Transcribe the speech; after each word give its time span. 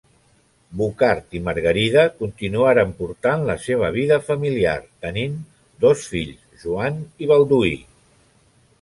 Bucard 0.77 1.35
i 1.39 1.41
Margarida 1.49 2.05
continuaren 2.21 2.95
portant 3.03 3.45
la 3.51 3.57
seva 3.67 3.93
vida 3.99 4.19
familiar, 4.33 4.75
tenint 5.07 5.39
dos 5.87 6.11
fills, 6.15 6.45
Joan 6.65 7.03
i 7.27 7.35
Balduí. 7.35 7.77